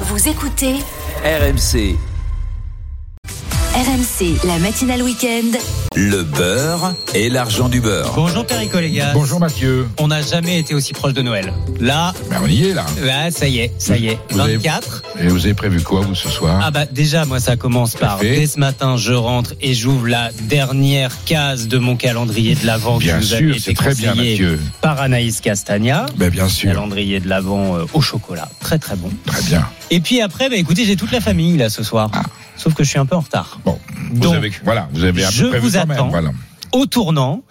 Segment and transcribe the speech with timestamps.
[0.00, 0.74] Vous écoutez
[1.24, 1.96] RMC,
[3.74, 5.58] RMC, la matinale week-end.
[5.94, 8.12] le beurre et l'argent du beurre.
[8.14, 9.12] Bonjour Perico les gars.
[9.14, 9.86] Bonjour Mathieu.
[9.98, 11.52] On n'a jamais été aussi proche de Noël.
[11.80, 12.84] Là, Ben on y est là.
[13.02, 14.18] là ça y est, ça y est.
[14.30, 15.02] Vous avez- 24.
[15.20, 16.60] Et vous avez prévu quoi vous ce soir?
[16.62, 18.36] Ah bah déjà moi ça commence par Parfait.
[18.36, 22.98] dès ce matin je rentre et j'ouvre la dernière case de mon calendrier de l'avant
[22.98, 24.58] qui Bien nous sûr, avait été c'est très bien Mathieu.
[24.82, 26.06] par Anaïs Castagna.
[26.16, 26.70] Ben bien sûr.
[26.70, 29.10] Calendrier de l'avant au chocolat, très très bon.
[29.26, 29.66] Très bien.
[29.90, 32.10] Et puis après, bah écoutez, j'ai toute la famille là ce soir.
[32.56, 33.60] Sauf que je suis un peu en retard.
[33.64, 33.78] Bon,
[34.12, 36.08] vous Donc, avez voilà, vous avez un je peu prévu vous même, attends.
[36.08, 36.30] voilà.
[36.72, 37.42] au tournant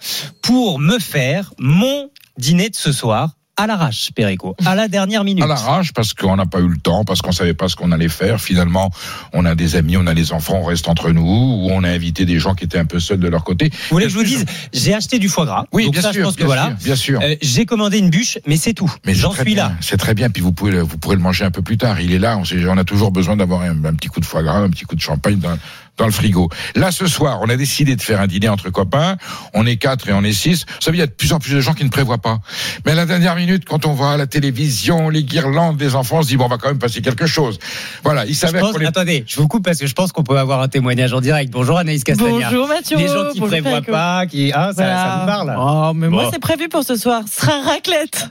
[0.42, 5.42] pour me faire mon dîner de ce soir à l'arrache, Perico, à la dernière minute.
[5.42, 7.90] À l'arrache parce qu'on n'a pas eu le temps, parce qu'on savait pas ce qu'on
[7.92, 8.40] allait faire.
[8.40, 8.90] Finalement,
[9.32, 11.88] on a des amis, on a des enfants, on reste entre nous, ou on a
[11.90, 13.70] invité des gens qui étaient un peu seuls de leur côté.
[13.70, 15.64] Vous voulez que je vous dise, j'ai acheté du foie gras.
[15.72, 16.66] Oui, donc bien ça, sûr, je pense que bien voilà.
[16.66, 17.20] sûr, bien sûr.
[17.22, 18.92] Euh, j'ai commandé une bûche, mais c'est tout.
[19.06, 19.72] Mais J'en suis bien, là.
[19.80, 20.28] C'est très bien.
[20.30, 22.00] Puis vous pouvez, le- vous pourrez le manger un peu plus tard.
[22.00, 22.36] Il est là.
[22.38, 24.70] On, sait- on a toujours besoin d'avoir un, un petit coup de foie gras, un
[24.70, 25.56] petit coup de champagne dans,
[25.96, 26.48] dans le frigo.
[26.74, 29.16] Là, ce soir, on a décidé de faire un dîner entre copains.
[29.54, 30.64] On est quatre et on est six.
[30.66, 32.38] Vous savez, il y a de plus en plus de gens qui ne prévoient pas.
[32.84, 36.18] Mais à la dernière minute, quand on voit à la télévision les guirlandes des enfants,
[36.18, 37.58] on se dit bon, on va quand même passer quelque chose.
[38.04, 38.26] Voilà.
[38.26, 40.22] Il Je s'avère pense- qu'on est Attendez, je vous coupe parce que je pense qu'on
[40.22, 41.50] peut avoir un témoignage en direct.
[41.52, 42.30] Bonjour Anaïs Castagna.
[42.50, 42.96] Bonjour Mathieu.
[42.96, 44.96] Les gens qui Bonjour, prévoient pas, qui ah ça, Voilà.
[44.96, 45.56] ça vous parle?
[45.58, 46.14] Oh, mais Bon.
[46.16, 47.22] moi c'est prévu pour ce soir.
[47.30, 48.28] Ce sera raclette.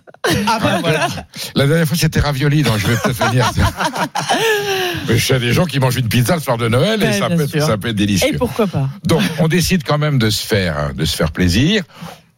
[0.47, 1.07] Ah bah voilà.
[1.55, 3.51] La dernière fois, c'était ravioli, donc je vais peut-être venir.
[5.07, 7.29] Mais je sais des gens qui mangent une pizza le soir de Noël et ça
[7.29, 7.67] peut, être, sûr.
[7.67, 8.33] ça peut être délicieux.
[8.33, 11.83] Et pourquoi pas Donc, on décide quand même de se faire, de se faire plaisir.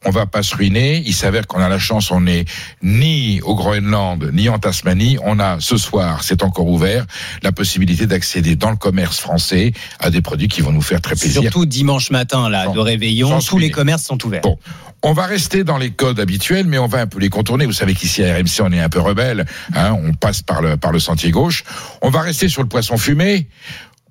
[0.06, 1.02] On va pas se ruiner.
[1.06, 2.46] Il s'avère qu'on a la chance, on n'est
[2.84, 5.18] ni au Groenland, ni en Tasmanie.
[5.24, 7.06] On a ce soir, c'est encore ouvert,
[7.42, 11.16] la possibilité d'accéder dans le commerce français à des produits qui vont nous faire très
[11.16, 11.42] plaisir.
[11.42, 14.42] Surtout dimanche matin là Sans- de réveillon, tous les commerces sont ouverts.
[14.44, 14.58] Bon.
[15.04, 17.66] On va rester dans les codes habituels, mais on va un peu les contourner.
[17.66, 19.46] Vous savez qu'ici à RMC, on est un peu rebelle.
[19.76, 21.64] Hein, on passe par le, par le sentier gauche.
[22.02, 23.48] On va rester sur le poisson fumé.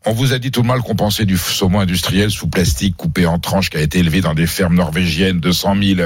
[0.08, 3.26] On vous a dit tout le mal qu'on pensait du saumon industriel sous plastique coupé
[3.26, 6.00] en tranches qui a été élevé dans des fermes norvégiennes de 100 000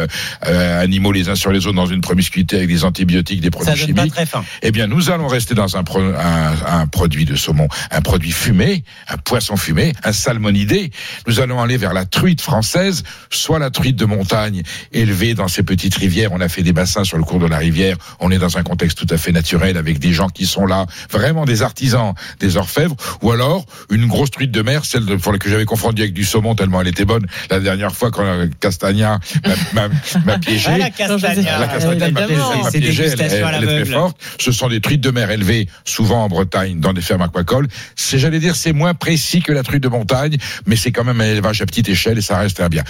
[0.46, 3.70] euh, animaux les uns sur les autres dans une promiscuité avec des antibiotiques, des produits
[3.70, 4.14] Ça donne pas chimiques.
[4.14, 4.42] très faim.
[4.62, 8.32] Eh bien, nous allons rester dans un, pro- un, un produit de saumon, un produit
[8.32, 10.90] fumé, un poisson fumé, un salmonidé.
[11.26, 14.62] Nous allons aller vers la truite française, soit la truite de montagne
[14.92, 16.30] élevée dans ces petites rivières.
[16.32, 17.98] On a fait des bassins sur le cours de la rivière.
[18.18, 20.86] On est dans un contexte tout à fait naturel avec des gens qui sont là,
[21.10, 25.52] vraiment des artisans, des orfèvres, ou alors une grosse truite de mer, celle de, laquelle
[25.52, 29.18] j'avais confondu avec du saumon tellement elle était bonne la dernière fois quand euh, Castagna
[29.74, 30.70] m'a- piégé.
[30.70, 31.58] Ah, la castagna.
[31.58, 34.16] La castagna m'a piégé, elle est très forte.
[34.38, 37.68] Ce sont des truites de mer élevées, souvent en Bretagne, dans des fermes aquacoles.
[37.96, 40.36] C'est, j'allais dire, c'est moins précis que la truite de montagne,
[40.66, 42.84] mais c'est quand même un élevage à petite échelle et ça reste un bien.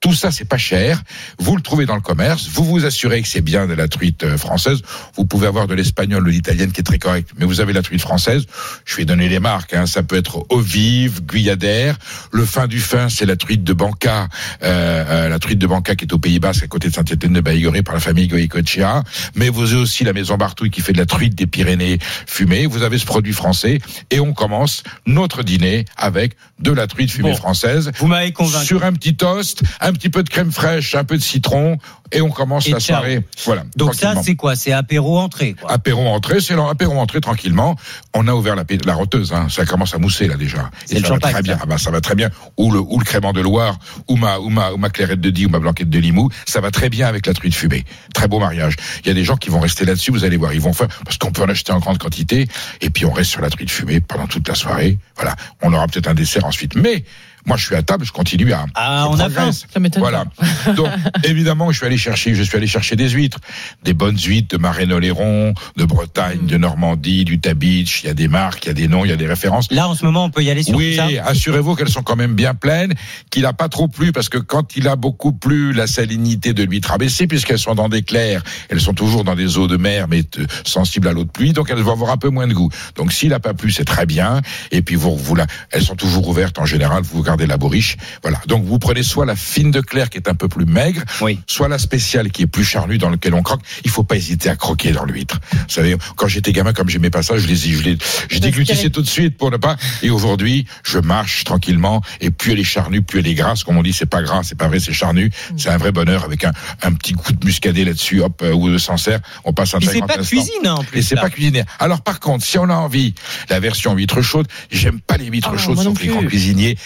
[0.00, 1.02] Tout ça, c'est pas cher.
[1.38, 2.48] Vous le trouvez dans le commerce.
[2.52, 4.82] Vous vous assurez que c'est bien de la truite euh, française.
[5.16, 7.82] Vous pouvez avoir de l'espagnol, de l'italienne qui est très correct, mais vous avez la
[7.82, 8.46] truite française.
[8.84, 9.74] Je vais donner les marques.
[9.74, 9.86] Hein.
[9.86, 11.96] Ça peut être eau vive, guyadère.
[12.32, 14.28] Le fin du fin, c'est la truite de Banca,
[14.62, 17.32] euh, euh, la truite de Banca qui est au Pays Basque, à côté de Saint-Étienne
[17.32, 19.02] de Baïgoré par la famille Goïcochea.
[19.34, 22.66] Mais vous avez aussi la maison Bartouille qui fait de la truite des Pyrénées fumée.
[22.66, 23.78] Vous avez ce produit français
[24.10, 27.36] et on commence notre dîner avec de la truite fumée Bon.
[27.36, 28.66] française Vous m'avez convaincu.
[28.66, 31.78] sur un petit toast, un petit peu de crème fraîche, un peu de citron
[32.12, 32.98] et on commence Et la ciao.
[32.98, 33.20] soirée.
[33.44, 33.64] Voilà.
[33.76, 34.54] Donc ça c'est quoi?
[34.56, 35.70] C'est apéro entrée quoi.
[35.72, 37.76] Apéro entrée, c'est l'apéro entrée tranquillement.
[38.14, 39.48] On a ouvert la, la roteuse, hein.
[39.50, 40.70] ça commence à mousser là déjà.
[40.90, 41.54] Et le ça va très bien.
[41.54, 41.60] ça.
[41.62, 42.30] Ah bah, ça va très bien.
[42.56, 43.78] Ou le ou le crément de Loire,
[44.08, 46.60] ou ma ou ma ou ma clairette de Die, ou ma blanquette de Limoux, ça
[46.60, 47.84] va très bien avec la truite fumée.
[48.12, 48.76] Très beau mariage.
[49.04, 50.10] Il y a des gens qui vont rester là-dessus.
[50.10, 52.48] Vous allez voir, ils vont faire parce qu'on peut en acheter en grande quantité.
[52.80, 54.98] Et puis on reste sur la truite fumée pendant toute la soirée.
[55.16, 55.36] Voilà.
[55.62, 57.04] On aura peut-être un dessert ensuite, mais
[57.46, 58.66] moi, je suis à table, je continue à.
[58.74, 59.66] Ah, on a progresse.
[59.72, 60.24] Ça m'étonne Voilà.
[60.76, 60.88] Donc,
[61.24, 63.38] évidemment, je suis allé chercher, je suis allé chercher des huîtres,
[63.82, 68.02] des bonnes huîtres de Marais-Oléron, de Bretagne, de Normandie, du Tabitch.
[68.02, 69.70] Il y a des marques, il y a des noms, il y a des références.
[69.70, 71.06] Là en ce moment on peut y aller sur Oui, ça.
[71.26, 72.94] assurez-vous qu'elles sont quand même bien pleines,
[73.30, 76.62] qu'il a pas trop plu, parce que quand il a beaucoup plu, la salinité de
[76.64, 79.76] l'huître a baissé, puisqu'elles sont dans des clairs, elles sont toujours dans des eaux de
[79.76, 82.46] mer, mais euh, sensibles à l'eau de pluie, donc elles vont avoir un peu moins
[82.46, 82.70] de goût.
[82.96, 84.40] Donc s'il a pas plu, c'est très bien,
[84.70, 87.96] et puis vous, vous la, elles sont toujours ouvertes en général, vous gardez la bourriche,
[88.22, 88.40] voilà.
[88.46, 91.40] Donc vous prenez soit la fine de clair qui est un peu plus maigre, Oui.
[91.48, 93.60] soit la spéciale qui est plus charnue dans lequel on croque.
[93.84, 95.40] Il faut pas hésiter à croquer dans l'huître.
[95.52, 97.98] Vous savez, quand j'étais gamin, comme j'aimais pas ça, je les, je les,
[98.30, 99.76] je déglutissais tout de suite pour ne pas.
[100.02, 102.02] Et aujourd'hui, je marche tranquillement.
[102.20, 103.64] Et plus elle est charnue, plus elle est grasse.
[103.64, 105.30] Comme on dit, c'est pas gras, c'est pas vrai, c'est charnu.
[105.56, 106.52] C'est un vrai bonheur avec un,
[106.82, 109.20] un petit coup de muscadet là-dessus, hop, euh, ou de Sancerre.
[109.44, 110.36] On passe un Et très c'est grand pas instant.
[110.36, 111.00] cuisine hein, en plus.
[111.00, 111.64] Et c'est pas cuisiné.
[111.80, 113.14] Alors par contre, si on a envie,
[113.50, 116.08] la version huître chaude, j'aime pas les huîtres Ah, chaudes sauf les plus.
[116.10, 116.78] grands cuisiniers.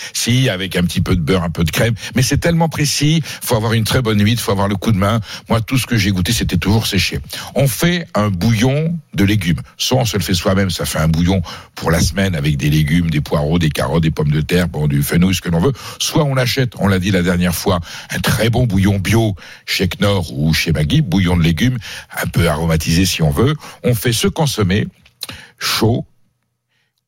[0.47, 1.95] Avec un petit peu de beurre, un peu de crème.
[2.15, 4.99] Mais c'est tellement précis, faut avoir une très bonne huile, faut avoir le coup de
[4.99, 5.21] main.
[5.49, 7.19] Moi, tout ce que j'ai goûté, c'était toujours séché.
[7.55, 9.61] On fait un bouillon de légumes.
[9.77, 11.43] Soit on se le fait soi-même, ça fait un bouillon
[11.75, 14.87] pour la semaine avec des légumes, des poireaux, des carottes, des pommes de terre, bon,
[14.87, 15.73] du fenouil, ce que l'on veut.
[15.99, 17.81] Soit on achète, on l'a dit la dernière fois,
[18.11, 19.35] un très bon bouillon bio
[19.67, 21.79] chez Knorr ou chez Maggi, bouillon de légumes,
[22.23, 23.55] un peu aromatisé si on veut.
[23.83, 24.87] On fait se consommer
[25.59, 26.07] chaud,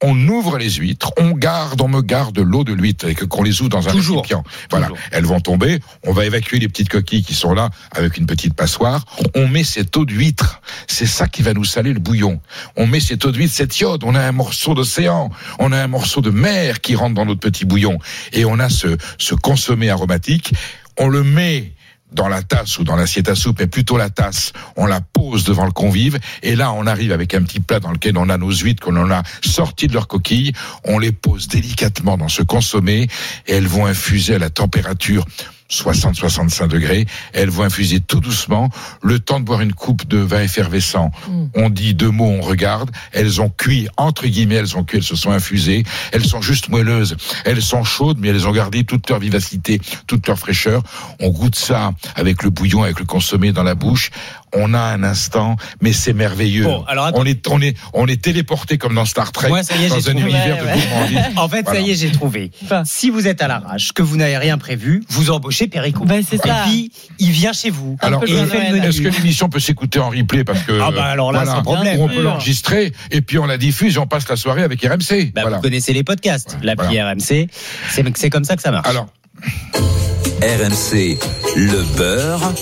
[0.02, 3.42] on ouvre les huîtres, on garde, on me garde l'eau de l'huître et que qu'on
[3.42, 4.18] les ouvre dans un Toujours.
[4.22, 4.44] récipient.
[4.70, 5.02] Voilà, Toujours.
[5.12, 5.80] elles vont tomber.
[6.06, 9.04] On va évacuer les petites coquilles qui sont là avec une petite passoire.
[9.34, 10.60] On met cette eau d'huître.
[10.86, 12.40] C'est ça qui va nous saler le bouillon.
[12.76, 14.02] On met cette eau d'huître, cette iode.
[14.04, 17.40] On a un morceau d'océan, on a un morceau de mer qui rentre dans notre
[17.40, 17.98] petit bouillon
[18.32, 20.54] et on a ce, ce consommé aromatique.
[20.98, 21.72] On le met
[22.12, 25.44] dans la tasse ou dans l'assiette à soupe, mais plutôt la tasse, on la pose
[25.44, 28.36] devant le convive, et là on arrive avec un petit plat dans lequel on a
[28.36, 30.52] nos huîtres qu'on en a sorties de leur coquille,
[30.84, 33.08] on les pose délicatement dans ce consommé,
[33.46, 35.24] et elles vont infuser à la température
[35.70, 38.70] 60-65 degrés, elles vont infuser tout doucement,
[39.02, 41.10] le temps de boire une coupe de vin effervescent.
[41.54, 45.04] On dit deux mots, on regarde, elles ont cuit, entre guillemets, elles ont cuit, elles
[45.04, 49.08] se sont infusées, elles sont juste moelleuses, elles sont chaudes, mais elles ont gardé toute
[49.08, 50.82] leur vivacité, toute leur fraîcheur.
[51.20, 54.10] On goûte ça avec le bouillon, avec le consommé dans la bouche.
[54.54, 56.64] On a un instant, mais c'est merveilleux.
[56.64, 57.18] Bon, alors attends.
[57.20, 59.88] on est, on est, on est téléporté comme dans Star Trek, Moi, ça y est,
[59.88, 60.20] dans un trouvé.
[60.20, 61.18] univers Ouais, de gourmandise.
[61.36, 61.80] En fait, Voilà.
[61.80, 62.50] ça y est, j'ai trouvé.
[62.64, 62.82] Enfin.
[62.84, 66.04] Si vous êtes à l'arrache, que vous n'avez rien prévu, vous embauchez Perico.
[66.04, 66.64] Ben, c'est Et ça.
[66.66, 67.96] puis, il vient chez vous.
[68.00, 68.22] Alors.
[68.24, 72.00] Est-ce que l'émission peut s'écouter en replay parce que Ah bah alors là, voilà, problème.
[72.00, 75.32] on peut l'enregistrer et puis on la diffuse et on passe la soirée avec RMC.
[75.34, 75.56] Bah, voilà.
[75.58, 77.48] Vous connaissez les podcasts, l'appli RMC.
[77.88, 78.88] C'est c'est comme ça que ça marche.
[78.88, 79.06] Alors,
[80.42, 81.18] RMC,
[81.56, 82.52] le beurre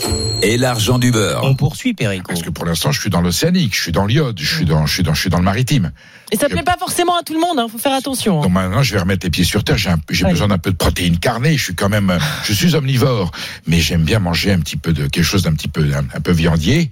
[0.42, 1.42] et l'argent du beurre.
[1.44, 2.24] on poursuit Perico.
[2.28, 4.84] parce que pour l'instant, je suis dans l'océanique, je suis dans l'iode, je suis dans,
[4.86, 5.92] je suis dans, je suis dans le maritime.
[6.30, 8.40] Et ça plaît pas forcément à tout le monde, hein, faut faire attention.
[8.40, 8.42] hein.
[8.42, 9.78] Donc maintenant, je vais remettre les pieds sur terre.
[9.78, 10.30] J'ai un- j'ai Ouais.
[10.32, 11.56] besoin d'un peu de protéines carnées.
[11.56, 13.30] Je suis quand même, je suis omnivore,
[13.66, 16.20] mais j'aime bien manger un petit peu de quelque chose d'un petit peu, un, un
[16.20, 16.90] peu viandier.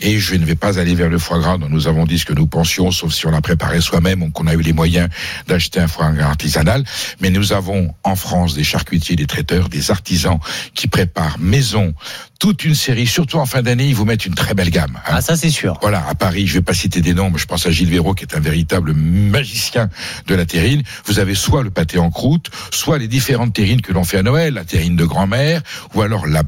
[0.00, 2.24] Et je ne vais pas aller vers le foie gras dont nous avons dit ce
[2.24, 5.08] que nous pensions, sauf si on l'a préparé soi-même ou qu'on a eu les moyens
[5.46, 6.84] d'acheter un foie gras artisanal.
[7.20, 10.21] Mais nous avons en France des charcutiers, des traiteurs, des artisans
[10.74, 11.94] qui préparent maison
[12.42, 13.06] toute une série.
[13.06, 14.96] Surtout en fin d'année, ils vous mettent une très belle gamme.
[14.96, 15.12] hein.
[15.14, 15.78] Ah, ça, c'est sûr.
[15.80, 18.14] Voilà, à Paris, je vais pas citer des noms, mais je pense à Gilles Véraud,
[18.14, 19.88] qui est un véritable magicien
[20.26, 20.82] de la terrine.
[21.06, 24.24] Vous avez soit le pâté en croûte, soit les différentes terrines que l'on fait à
[24.24, 25.62] Noël, la terrine de grand-mère,
[25.94, 26.42] ou alors la,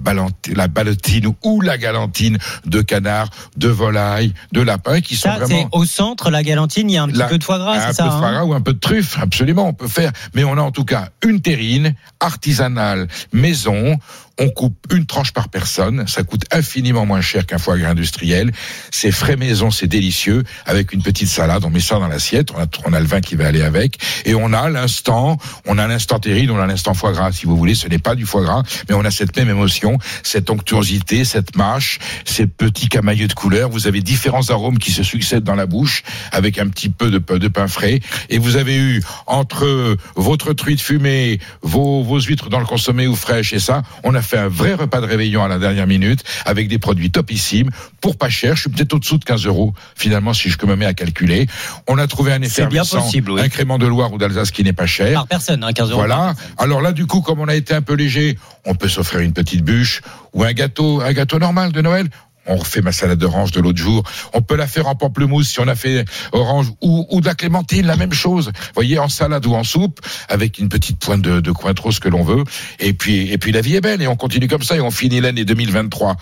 [0.53, 5.69] la ballotine ou la galantine de canard, de volaille, de lapin, qui sont Ça, vraiment
[5.71, 7.81] au centre, la galantine, il y a un petit La- peu de foie gras, un
[7.81, 9.87] c'est peu ça de hein foie gras ou un peu de truffe, absolument, on peut
[9.87, 10.11] faire.
[10.35, 13.97] Mais on a en tout cas une terrine artisanale, maison.
[14.39, 16.07] On coupe une tranche par personne.
[16.09, 18.51] Ça coûte infiniment moins cher qu'un foie gras industriel.
[18.91, 20.43] C'est frais maison, c'est délicieux.
[20.67, 22.51] Avec une petite salade, on met ça dans l'assiette.
[22.53, 23.99] On a, on a le vin qui va aller avec.
[24.25, 27.31] Et on a l'instant, on a l'instant terrine, on a l'instant foie gras.
[27.31, 29.99] Si vous voulez, ce n'est pas du foie gras, mais on a cette même émotion,
[30.25, 33.71] cette onctuosité, cette mâche, ces petits camailleux de couleur.
[33.71, 36.03] Vous avez différents arômes qui se succèdent dans la bouche
[36.33, 38.01] avec un petit peu de, pain- frais.
[38.31, 43.53] Et vous avez eu entre votre truite fumée, vos, huîtres dans le consommé ou fraîches
[43.53, 46.69] et ça, on a fait un vrai repas de réveillon à la dernière minute avec
[46.69, 48.57] des produits topissimes pour pas cher.
[48.57, 51.47] Je suis peut-être au-dessous de 15 euros finalement si je me mets à calculer.
[51.87, 53.41] On a trouvé un C'est bien possible, oui.
[53.41, 55.13] un crément de Loire ou d'Alsace qui n'est pas cher.
[55.15, 55.99] Par personne, hein, 15 euros.
[56.01, 56.35] Voilà.
[56.59, 59.33] Alors là, du coup, comme on a été un peu léger, on peut s'offrir une
[59.33, 62.09] petite bûche ou un gâteau, un gâteau normal de Noël.
[62.47, 64.03] On refait ma salade d'orange de l'autre jour.
[64.33, 67.35] On peut la faire en pamplemousse si on a fait orange ou, ou de la
[67.35, 68.47] clémentine, la même chose.
[68.47, 72.01] Vous voyez, en salade ou en soupe, avec une petite pointe de, de cointreau, ce
[72.01, 72.45] que l'on veut.
[72.81, 74.91] Et puis, et puis la vie est belle et on continue comme ça et on
[74.91, 76.17] finit l'année 2023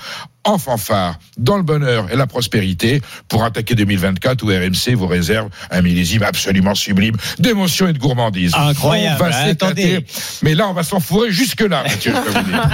[0.44, 5.48] en fanfare, dans le bonheur et la prospérité pour attaquer 2024 où RMC vous réserve
[5.70, 8.52] un millésime absolument sublime d'émotion et de gourmandise.
[8.54, 9.96] Incroyable, On va s'éclater.
[9.96, 10.06] attendez.
[10.42, 12.70] Mais là, on va s'en fourrer jusque-là, Mathieu, je peux vous dire.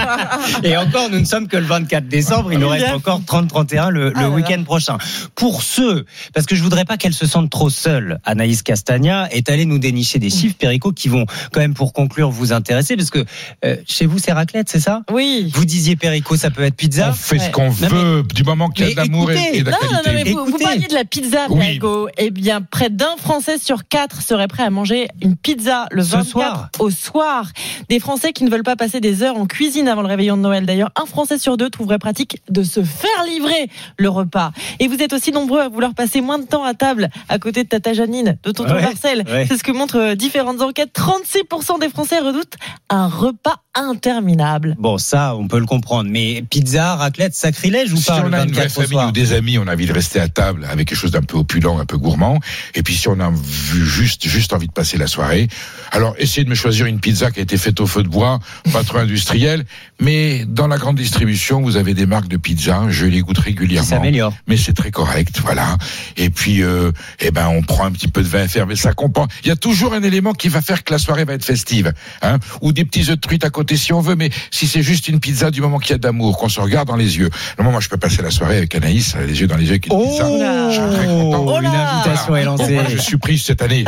[0.63, 2.51] Et encore, nous ne sommes que le 24 décembre.
[2.53, 4.97] Il nous reste encore 30-31 le, le Ah week-end prochain.
[5.35, 9.49] Pour ceux, parce que je voudrais pas qu'elle se sente trop seule, Anaïs Castagna est
[9.49, 13.09] allée nous dénicher des chiffres Perico qui vont quand même pour conclure vous intéresser parce
[13.11, 13.23] que
[13.65, 15.01] euh, chez vous c'est raclette, c'est ça?
[15.11, 15.51] Oui.
[15.53, 17.09] Vous disiez Perico, ça peut être pizza.
[17.09, 17.51] On fait ce Ouais.
[17.59, 19.99] Qu'on veut, du moment qu'il y a de l'amour et, et de la Non, non,
[20.13, 21.71] mais vous, parliez de la pizza, Oui.
[21.71, 22.07] Diego.
[22.17, 26.11] Eh bien, près d'un Français sur quatre serait prêt à manger une pizza le Ce
[26.11, 26.69] 24 soir.
[26.79, 27.45] au soir.
[27.89, 30.41] Des Français qui ne veulent pas passer des heures en cuisine avant le réveillon de
[30.41, 30.65] Noël.
[30.65, 34.51] D'ailleurs, un Français sur deux trouverait pratique de se faire livrer le repas.
[34.79, 37.63] Et vous êtes aussi nombreux à vouloir passer moins de temps à table à côté
[37.63, 39.23] de Tata Janine, de Tonton Ouais, Marcel.
[39.27, 39.45] ouais.
[39.47, 40.91] C'est ce que montrent euh, différentes enquêtes.
[40.95, 42.55] 36% des Français redoutent
[42.89, 44.75] un repas interminable.
[44.79, 46.09] Bon, ça, on peut le comprendre.
[46.09, 48.93] Mais pizza, raclette, sacrilège ou Si pas on le a une vraie 24 au famille
[48.93, 51.21] soir ou des amis, on a envie de rester à table avec quelque chose d'un
[51.21, 52.39] peu opulent, un peu gourmand.
[52.75, 55.47] Et puis si on a vu juste, juste envie de passer la soirée,
[55.91, 58.39] alors essayez de me choisir une pizza qui a été faite au feu de bois,
[58.71, 59.65] pas trop industrielle.
[59.99, 62.83] Mais dans la grande distribution, vous avez des marques de pizza.
[62.89, 63.89] Je les goûte régulièrement.
[63.89, 64.33] s'améliore.
[64.47, 65.77] mais c'est très correct, voilà.
[66.17, 68.93] Et puis, euh, eh ben, on prend un petit peu de vin ferme, mais ça
[68.93, 69.31] compense.
[69.43, 71.93] Il y a toujours un élément qui va faire que la soirée va être festive,
[72.21, 74.15] hein, ou des petits œufs de truite à côté si on veut.
[74.15, 76.87] Mais si c'est juste une pizza, du moment qu'il y a d'amour, qu'on se regarde
[76.87, 77.29] dans les yeux.
[77.61, 79.87] Non, moi, je peux passer la soirée avec Anaïs, les yeux dans les yeux, avec
[79.87, 80.25] une pizza.
[80.71, 81.45] Je serais très content.
[81.47, 82.73] Oh une là invitation est Bon, lancée.
[82.73, 83.83] moi, je suis pris cette année,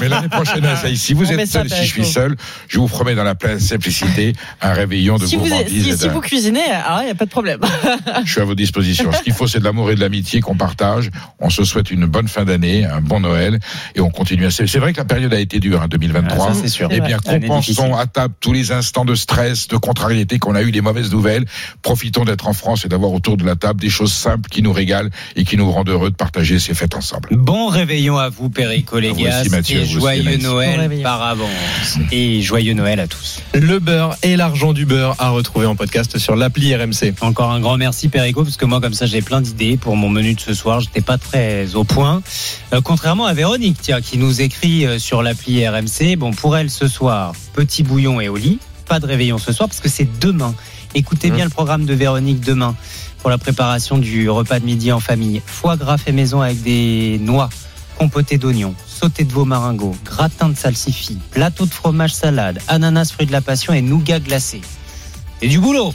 [0.00, 2.36] mais l'année prochaine, ça, si vous On êtes seul, si je suis seul,
[2.68, 5.82] je vous promets dans la pleine simplicité un réveillon de Si vous, gourmandise.
[5.84, 7.60] si, et si d'un- vous cuisinez, alors il n'y a pas de problème.
[8.24, 9.10] je suis à vos dispositions.
[9.16, 11.10] Ce qu'il faut, c'est de l'amour et de l'amitié qu'on partage.
[11.38, 13.58] On se souhaite une bonne fin d'année, un bon Noël,
[13.94, 14.50] et on continue à.
[14.50, 16.48] C'est c'est vrai que la période a été dure, hein, 2023.
[16.50, 16.88] Ah, ça, c'est sûr.
[16.90, 20.70] Eh bien, compensons à table tous les instants de stress, de contrariété qu'on a eu,
[20.70, 21.46] les mauvaises nouvelles.
[21.80, 24.72] Profitons d'être en France et d'avoir autour de la table des choses simples qui nous
[24.72, 27.30] régalent et qui nous rendent heureux de partager ces fêtes ensemble.
[27.32, 30.36] Bon réveillon à vous, Perico aussi, Mathieu, et joyeux.
[30.36, 31.02] Bon Noël réveillon.
[31.02, 31.98] par avance.
[32.10, 33.40] Et joyeux Noël à tous.
[33.54, 37.14] Le beurre et l'argent du beurre à retrouver en podcast sur l'appli RMC.
[37.22, 40.10] Encore un grand merci Perico, parce que moi comme ça j'ai plein d'idées pour mon
[40.10, 40.80] menu de ce soir.
[40.80, 42.22] J'étais pas très au point.
[42.72, 46.16] Euh, contrairement à Véronique, tiens, qui nous écrit euh, sur l'appli RMC.
[46.16, 48.58] Bon, pour elle ce soir, petit bouillon et au lit.
[48.86, 50.54] Pas de réveillon ce soir parce que c'est demain.
[50.94, 52.74] Écoutez bien le programme de Véronique demain
[53.20, 55.42] pour la préparation du repas de midi en famille.
[55.46, 57.48] Foie gras fait maison avec des noix,
[57.96, 63.26] compoté d'oignons, sauté de veau maringots, gratin de salsifis, plateau de fromage salade, ananas fruit
[63.26, 64.60] de la passion et nougat glacé.
[65.40, 65.94] Et du boulot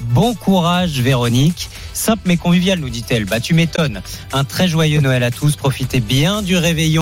[0.00, 1.68] Bon courage Véronique.
[1.92, 3.24] Simple mais convivial nous dit-elle.
[3.24, 4.00] Bah tu m'étonnes.
[4.32, 5.56] Un très joyeux Noël à tous.
[5.56, 6.96] Profitez bien du réveillon.